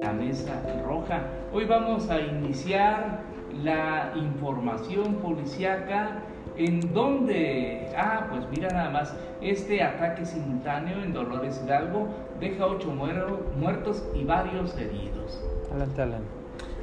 La 0.00 0.12
mesa 0.14 0.62
roja. 0.86 1.26
Hoy 1.52 1.66
vamos 1.66 2.08
a 2.08 2.20
iniciar 2.20 3.20
la 3.62 4.14
información 4.16 5.16
policiaca 5.16 6.22
en 6.56 6.94
donde, 6.94 7.92
ah, 7.96 8.28
pues 8.30 8.46
mira 8.50 8.68
nada 8.68 8.88
más, 8.90 9.14
este 9.42 9.82
ataque 9.82 10.24
simultáneo 10.24 11.02
en 11.02 11.12
Dolores 11.12 11.60
Hidalgo 11.62 12.08
deja 12.40 12.66
ocho 12.66 12.90
muertos 12.90 14.02
y 14.14 14.24
varios 14.24 14.74
heridos. 14.78 15.38
Adelante, 15.70 16.02
Alan. 16.02 16.22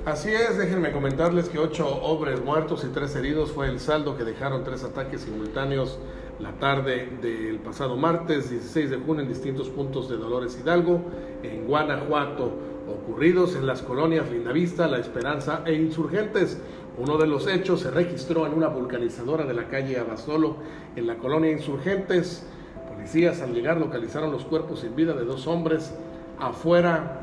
Así 0.06 0.30
es, 0.30 0.58
déjenme 0.58 0.92
comentarles 0.92 1.50
que 1.50 1.60
ocho 1.60 1.88
hombres 2.04 2.44
muertos 2.44 2.86
y 2.86 2.90
tres 2.90 3.16
heridos 3.16 3.52
fue 3.52 3.68
el 3.68 3.80
saldo 3.80 4.16
que 4.16 4.24
dejaron 4.24 4.64
tres 4.64 4.84
ataques 4.84 5.22
simultáneos 5.22 6.00
la 6.40 6.54
tarde 6.54 7.10
del 7.22 7.58
pasado 7.58 7.98
martes 7.98 8.50
16 8.50 8.90
de 8.90 8.98
junio 8.98 9.24
en 9.24 9.28
distintos 9.28 9.70
puntos 9.70 10.10
de 10.10 10.16
Dolores 10.16 10.58
Hidalgo, 10.60 11.02
en 11.44 11.68
Guanajuato, 11.68 12.52
ocurridos 12.88 13.56
en 13.56 13.68
las 13.68 13.82
colonias 13.82 14.32
Lindavista, 14.32 14.88
La 14.88 15.00
Esperanza 15.00 15.64
e 15.66 15.74
Insurgentes. 15.74 16.62
Uno 16.98 17.18
de 17.18 17.28
los 17.28 17.48
hechos 17.48 17.82
se 17.82 17.92
registró 17.92 18.48
en 18.48 18.54
una 18.54 18.68
vulcanizadora 18.68 19.46
de 19.46 19.54
la 19.54 19.68
calle 19.68 20.00
Abasolo, 20.00 20.56
en 20.96 21.08
la 21.08 21.18
colonia 21.18 21.52
Insurgentes. 21.52 22.48
Policías 22.94 23.42
al 23.42 23.54
llegar 23.54 23.78
localizaron 23.78 24.32
los 24.32 24.46
cuerpos 24.46 24.80
sin 24.80 24.96
vida 24.96 25.14
de 25.14 25.26
dos 25.26 25.46
hombres 25.46 25.94
afuera 26.40 27.22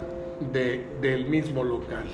del 0.53 1.27
mismo 1.27 1.65
local. 1.65 2.05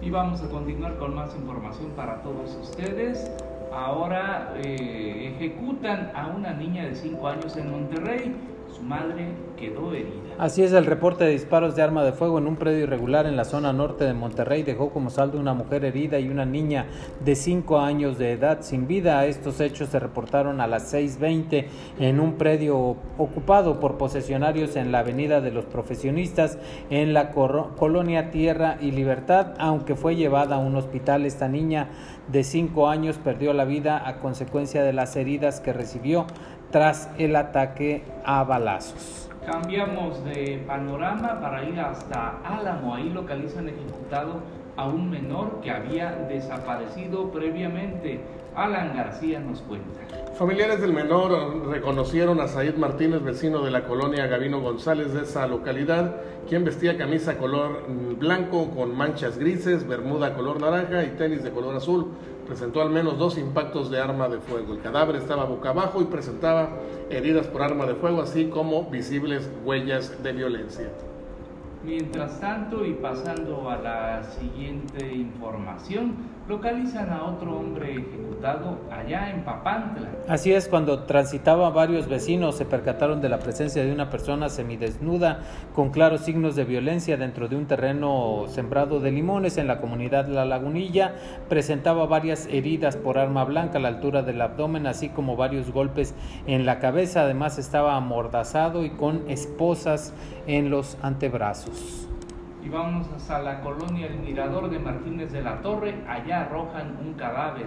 Y 0.00 0.10
vamos 0.10 0.42
a 0.42 0.48
continuar 0.48 0.98
con 0.98 1.14
más 1.14 1.32
información 1.36 1.92
para 1.94 2.22
todos 2.22 2.56
ustedes. 2.60 3.30
Ahora 3.74 4.54
eh, 4.62 5.34
ejecutan 5.34 6.12
a 6.14 6.26
una 6.26 6.52
niña 6.52 6.84
de 6.84 6.94
5 6.94 7.28
años 7.28 7.56
en 7.56 7.70
Monterrey 7.70 8.34
su 8.72 8.82
madre 8.82 9.28
quedó 9.56 9.92
herida. 9.92 10.34
Así 10.38 10.62
es, 10.62 10.72
el 10.72 10.86
reporte 10.86 11.24
de 11.24 11.30
disparos 11.30 11.76
de 11.76 11.82
arma 11.82 12.02
de 12.04 12.12
fuego 12.12 12.38
en 12.38 12.46
un 12.46 12.56
predio 12.56 12.84
irregular 12.84 13.26
en 13.26 13.36
la 13.36 13.44
zona 13.44 13.72
norte 13.72 14.04
de 14.04 14.14
Monterrey 14.14 14.62
dejó 14.62 14.90
como 14.90 15.10
saldo 15.10 15.38
una 15.38 15.54
mujer 15.54 15.84
herida 15.84 16.18
y 16.18 16.28
una 16.28 16.46
niña 16.46 16.86
de 17.24 17.34
5 17.34 17.78
años 17.78 18.18
de 18.18 18.32
edad 18.32 18.62
sin 18.62 18.86
vida. 18.86 19.24
Estos 19.26 19.60
hechos 19.60 19.90
se 19.90 19.98
reportaron 19.98 20.60
a 20.60 20.66
las 20.66 20.92
6.20 20.92 21.66
en 22.00 22.18
un 22.18 22.34
predio 22.34 22.96
ocupado 23.18 23.78
por 23.78 23.98
posesionarios 23.98 24.76
en 24.76 24.90
la 24.90 25.00
Avenida 25.00 25.40
de 25.40 25.52
los 25.52 25.66
Profesionistas 25.66 26.58
en 26.90 27.12
la 27.12 27.30
colonia 27.30 28.30
Tierra 28.30 28.78
y 28.80 28.90
Libertad, 28.90 29.54
aunque 29.58 29.94
fue 29.94 30.16
llevada 30.16 30.56
a 30.56 30.58
un 30.58 30.76
hospital. 30.76 31.26
Esta 31.26 31.48
niña 31.48 31.90
de 32.30 32.42
5 32.42 32.88
años 32.88 33.18
perdió 33.18 33.52
la 33.52 33.64
vida 33.64 34.08
a 34.08 34.18
consecuencia 34.18 34.82
de 34.82 34.92
las 34.92 35.14
heridas 35.16 35.60
que 35.60 35.72
recibió 35.72 36.26
tras 36.72 37.08
el 37.18 37.36
ataque 37.36 38.02
a 38.24 38.42
balazos. 38.42 39.30
Cambiamos 39.46 40.24
de 40.24 40.64
panorama 40.66 41.40
para 41.40 41.62
ir 41.64 41.78
hasta 41.78 42.38
Álamo. 42.44 42.94
Ahí 42.94 43.10
localizan 43.10 43.68
ejecutado 43.68 44.40
a 44.76 44.86
un 44.86 45.10
menor 45.10 45.60
que 45.60 45.70
había 45.70 46.12
desaparecido 46.28 47.30
previamente. 47.30 48.20
Alan 48.56 48.96
García 48.96 49.38
nos 49.40 49.60
cuenta. 49.62 50.00
Familiares 50.42 50.80
del 50.80 50.92
menor 50.92 51.68
reconocieron 51.68 52.40
a 52.40 52.48
Said 52.48 52.74
Martínez, 52.74 53.22
vecino 53.22 53.62
de 53.62 53.70
la 53.70 53.84
colonia 53.84 54.26
Gavino 54.26 54.60
González 54.60 55.14
de 55.14 55.22
esa 55.22 55.46
localidad, 55.46 56.16
quien 56.48 56.64
vestía 56.64 56.98
camisa 56.98 57.38
color 57.38 57.86
blanco 58.18 58.72
con 58.72 58.96
manchas 58.96 59.38
grises, 59.38 59.86
bermuda 59.86 60.34
color 60.34 60.60
naranja 60.60 61.04
y 61.04 61.10
tenis 61.10 61.44
de 61.44 61.52
color 61.52 61.76
azul 61.76 62.08
presentó 62.44 62.82
al 62.82 62.90
menos 62.90 63.18
dos 63.18 63.38
impactos 63.38 63.88
de 63.88 64.00
arma 64.00 64.28
de 64.28 64.40
fuego. 64.40 64.72
El 64.72 64.80
cadáver 64.80 65.14
estaba 65.14 65.44
boca 65.44 65.68
abajo 65.68 66.02
y 66.02 66.06
presentaba 66.06 66.70
heridas 67.08 67.46
por 67.46 67.62
arma 67.62 67.86
de 67.86 67.94
fuego, 67.94 68.20
así 68.20 68.46
como 68.46 68.90
visibles 68.90 69.48
huellas 69.64 70.24
de 70.24 70.32
violencia. 70.32 70.88
Mientras 71.84 72.40
tanto, 72.40 72.84
y 72.84 72.94
pasando 72.94 73.70
a 73.70 73.76
la 73.76 74.24
siguiente 74.24 75.06
información, 75.14 76.16
localizan 76.48 77.10
a 77.10 77.24
otro 77.24 77.58
hombre 77.58 77.92
ejecutado 77.92 78.78
allá 78.90 79.30
en 79.30 79.44
Papantla. 79.44 80.08
Así 80.28 80.52
es, 80.52 80.68
cuando 80.68 81.04
transitaba 81.04 81.70
varios 81.70 82.08
vecinos 82.08 82.56
se 82.56 82.64
percataron 82.64 83.20
de 83.20 83.28
la 83.28 83.38
presencia 83.38 83.84
de 83.84 83.92
una 83.92 84.10
persona 84.10 84.48
semidesnuda 84.48 85.40
con 85.74 85.90
claros 85.90 86.22
signos 86.22 86.56
de 86.56 86.64
violencia 86.64 87.16
dentro 87.16 87.48
de 87.48 87.56
un 87.56 87.66
terreno 87.66 88.44
sembrado 88.48 89.00
de 89.00 89.12
limones 89.12 89.58
en 89.58 89.66
la 89.66 89.80
comunidad 89.80 90.26
La 90.26 90.44
Lagunilla. 90.44 91.14
Presentaba 91.48 92.06
varias 92.06 92.46
heridas 92.46 92.96
por 92.96 93.18
arma 93.18 93.44
blanca 93.44 93.78
a 93.78 93.80
la 93.80 93.88
altura 93.88 94.22
del 94.22 94.40
abdomen, 94.40 94.86
así 94.86 95.08
como 95.08 95.36
varios 95.36 95.70
golpes 95.70 96.14
en 96.46 96.66
la 96.66 96.78
cabeza. 96.78 97.22
Además 97.22 97.58
estaba 97.58 97.96
amordazado 97.96 98.84
y 98.84 98.90
con 98.90 99.28
esposas 99.28 100.12
en 100.46 100.70
los 100.70 100.98
antebrazos 101.02 102.11
y 102.64 102.68
vamos 102.68 103.08
hasta 103.14 103.40
la 103.40 103.60
colonia 103.60 104.06
El 104.06 104.20
Mirador 104.20 104.70
de 104.70 104.78
Martínez 104.78 105.32
de 105.32 105.42
la 105.42 105.60
Torre, 105.62 106.04
allá 106.08 106.42
arrojan 106.42 106.96
un 107.04 107.14
cadáver. 107.14 107.66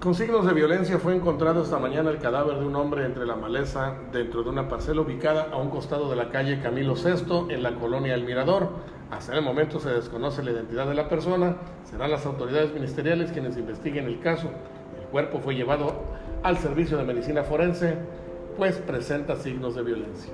Con 0.00 0.14
signos 0.14 0.46
de 0.46 0.54
violencia 0.54 0.98
fue 0.98 1.14
encontrado 1.14 1.62
esta 1.62 1.78
mañana 1.78 2.08
el 2.08 2.18
cadáver 2.18 2.58
de 2.58 2.64
un 2.64 2.74
hombre 2.74 3.04
entre 3.04 3.26
la 3.26 3.36
maleza 3.36 3.96
dentro 4.12 4.42
de 4.42 4.48
una 4.48 4.66
parcela 4.66 5.02
ubicada 5.02 5.48
a 5.52 5.58
un 5.58 5.68
costado 5.68 6.08
de 6.08 6.16
la 6.16 6.30
calle 6.30 6.60
Camilo 6.62 6.94
VI 6.94 7.52
en 7.52 7.62
la 7.62 7.74
colonia 7.74 8.14
El 8.14 8.24
Mirador. 8.24 8.70
Hasta 9.10 9.34
el 9.34 9.42
momento 9.42 9.78
se 9.78 9.90
desconoce 9.90 10.42
la 10.42 10.52
identidad 10.52 10.86
de 10.86 10.94
la 10.94 11.08
persona, 11.08 11.56
serán 11.84 12.10
las 12.10 12.24
autoridades 12.24 12.72
ministeriales 12.72 13.32
quienes 13.32 13.58
investiguen 13.58 14.06
el 14.06 14.20
caso. 14.20 14.48
El 14.98 15.06
cuerpo 15.08 15.40
fue 15.40 15.54
llevado 15.54 15.92
al 16.42 16.56
servicio 16.56 16.96
de 16.96 17.04
medicina 17.04 17.42
forense, 17.42 17.98
pues 18.56 18.78
presenta 18.78 19.36
signos 19.36 19.74
de 19.74 19.82
violencia. 19.82 20.32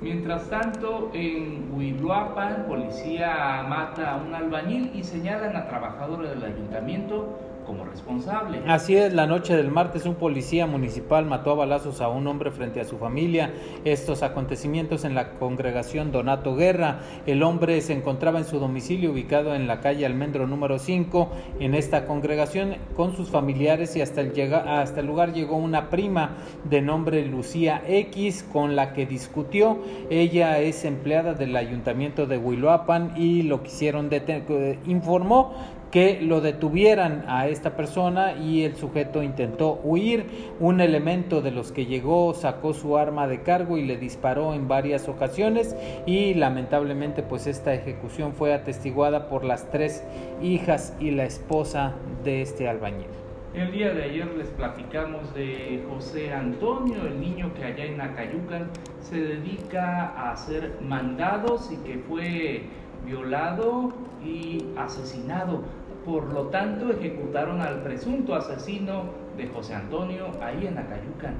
Mientras 0.00 0.48
tanto, 0.50 1.10
en 1.14 1.70
Huiluapan, 1.72 2.66
policía 2.66 3.64
mata 3.68 4.12
a 4.12 4.16
un 4.16 4.34
albañil 4.34 4.90
y 4.94 5.02
señalan 5.02 5.56
a 5.56 5.66
trabajadores 5.66 6.30
del 6.30 6.44
ayuntamiento 6.44 7.38
como 7.64 7.84
responsable. 7.84 8.62
Así 8.66 8.96
es, 8.96 9.12
la 9.12 9.26
noche 9.26 9.56
del 9.56 9.70
martes 9.70 10.06
un 10.06 10.14
policía 10.14 10.66
municipal 10.66 11.26
mató 11.26 11.52
a 11.52 11.54
balazos 11.54 12.00
a 12.00 12.08
un 12.08 12.26
hombre 12.26 12.50
frente 12.50 12.80
a 12.80 12.84
su 12.84 12.98
familia. 12.98 13.52
Estos 13.84 14.22
acontecimientos 14.22 15.04
en 15.04 15.14
la 15.14 15.30
congregación 15.32 16.12
Donato 16.12 16.54
Guerra. 16.56 17.00
El 17.26 17.42
hombre 17.42 17.80
se 17.80 17.92
encontraba 17.92 18.38
en 18.38 18.44
su 18.44 18.58
domicilio 18.58 19.12
ubicado 19.12 19.54
en 19.54 19.66
la 19.66 19.80
calle 19.80 20.06
Almendro 20.06 20.46
número 20.46 20.78
5 20.78 21.30
en 21.60 21.74
esta 21.74 22.06
congregación 22.06 22.76
con 22.96 23.16
sus 23.16 23.30
familiares 23.30 23.96
y 23.96 24.00
hasta 24.00 24.20
el, 24.20 24.54
hasta 24.54 25.00
el 25.00 25.06
lugar 25.06 25.32
llegó 25.32 25.56
una 25.56 25.90
prima 25.90 26.36
de 26.64 26.82
nombre 26.82 27.24
Lucía 27.26 27.82
X 27.86 28.44
con 28.52 28.76
la 28.76 28.92
que 28.92 29.06
discutió. 29.06 29.78
Ella 30.10 30.58
es 30.58 30.84
empleada 30.84 31.34
del 31.34 31.56
ayuntamiento 31.56 32.26
de 32.26 32.38
Huiloapan 32.38 33.14
y 33.16 33.42
lo 33.42 33.62
quisieron 33.62 34.08
detener, 34.08 34.78
informó 34.86 35.52
que 35.94 36.20
lo 36.20 36.40
detuvieran 36.40 37.24
a 37.28 37.46
esta 37.46 37.76
persona 37.76 38.32
y 38.32 38.64
el 38.64 38.74
sujeto 38.74 39.22
intentó 39.22 39.78
huir. 39.84 40.26
Un 40.58 40.80
elemento 40.80 41.40
de 41.40 41.52
los 41.52 41.70
que 41.70 41.86
llegó 41.86 42.34
sacó 42.34 42.74
su 42.74 42.98
arma 42.98 43.28
de 43.28 43.42
cargo 43.42 43.78
y 43.78 43.84
le 43.84 43.96
disparó 43.96 44.54
en 44.54 44.66
varias 44.66 45.08
ocasiones 45.08 45.76
y 46.04 46.34
lamentablemente 46.34 47.22
pues 47.22 47.46
esta 47.46 47.74
ejecución 47.74 48.32
fue 48.32 48.52
atestiguada 48.52 49.28
por 49.28 49.44
las 49.44 49.70
tres 49.70 50.02
hijas 50.42 50.96
y 50.98 51.12
la 51.12 51.26
esposa 51.26 51.92
de 52.24 52.42
este 52.42 52.68
albañil. 52.68 53.06
El 53.54 53.70
día 53.70 53.94
de 53.94 54.02
ayer 54.02 54.26
les 54.36 54.48
platicamos 54.48 55.32
de 55.32 55.84
José 55.88 56.32
Antonio, 56.32 57.06
el 57.06 57.20
niño 57.20 57.54
que 57.54 57.66
allá 57.66 57.84
en 57.84 58.00
Acayucan 58.00 58.68
se 59.00 59.20
dedica 59.20 60.08
a 60.08 60.32
hacer 60.32 60.72
mandados 60.80 61.70
y 61.70 61.76
que 61.88 61.98
fue 61.98 62.62
violado 63.06 63.92
y 64.24 64.64
asesinado. 64.76 65.62
Por 66.04 66.32
lo 66.32 66.42
tanto, 66.48 66.90
ejecutaron 66.90 67.60
al 67.60 67.82
presunto 67.82 68.34
asesino 68.34 69.04
de 69.36 69.46
José 69.48 69.74
Antonio 69.74 70.26
ahí 70.42 70.66
en 70.66 70.78
Acayucan. 70.78 71.34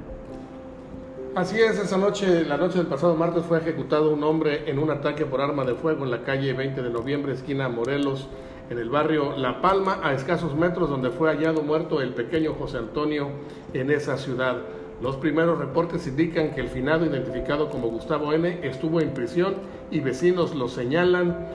Así 1.34 1.60
es, 1.60 1.78
esa 1.78 1.98
noche, 1.98 2.44
la 2.44 2.56
noche 2.56 2.78
del 2.78 2.86
pasado 2.86 3.16
martes, 3.16 3.44
fue 3.44 3.58
ejecutado 3.58 4.14
un 4.14 4.22
hombre 4.22 4.70
en 4.70 4.78
un 4.78 4.90
ataque 4.90 5.26
por 5.26 5.40
arma 5.40 5.64
de 5.64 5.74
fuego 5.74 6.04
en 6.04 6.12
la 6.12 6.22
calle 6.22 6.52
20 6.52 6.80
de 6.80 6.90
noviembre, 6.90 7.32
esquina 7.32 7.68
Morelos, 7.68 8.28
en 8.70 8.78
el 8.78 8.88
barrio 8.88 9.36
La 9.36 9.60
Palma, 9.60 9.98
a 10.02 10.14
escasos 10.14 10.54
metros 10.54 10.88
donde 10.88 11.10
fue 11.10 11.28
hallado 11.30 11.62
muerto 11.62 12.00
el 12.00 12.14
pequeño 12.14 12.54
José 12.54 12.78
Antonio 12.78 13.30
en 13.72 13.90
esa 13.90 14.16
ciudad. 14.16 14.58
Los 15.02 15.16
primeros 15.16 15.58
reportes 15.58 16.06
indican 16.06 16.52
que 16.52 16.60
el 16.60 16.68
finado, 16.68 17.04
identificado 17.04 17.68
como 17.68 17.88
Gustavo 17.88 18.32
N., 18.32 18.60
estuvo 18.62 19.00
en 19.00 19.12
prisión 19.12 19.56
y 19.90 20.00
vecinos 20.00 20.54
lo 20.54 20.68
señalan 20.68 21.48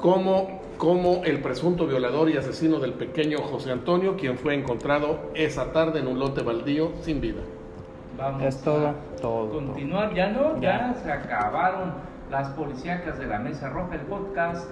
como, 0.00 0.59
como 0.80 1.22
el 1.26 1.40
presunto 1.40 1.86
violador 1.86 2.30
y 2.30 2.38
asesino 2.38 2.78
del 2.78 2.94
pequeño 2.94 3.36
José 3.42 3.70
Antonio, 3.70 4.16
quien 4.16 4.38
fue 4.38 4.54
encontrado 4.54 5.30
esa 5.34 5.72
tarde 5.72 6.00
en 6.00 6.06
un 6.06 6.18
lote 6.18 6.42
baldío 6.42 6.92
sin 7.02 7.20
vida. 7.20 7.42
Vamos 8.16 8.42
es 8.44 8.62
todo, 8.62 8.94
todo. 9.20 9.50
Continuar, 9.50 10.14
ya 10.14 10.28
no, 10.28 10.58
ya. 10.58 10.94
se 10.94 11.12
acabaron 11.12 11.92
las 12.30 12.48
policíacas 12.52 13.18
de 13.18 13.26
la 13.26 13.38
Mesa 13.38 13.68
Roja, 13.68 13.94
el 13.94 14.00
podcast 14.00 14.70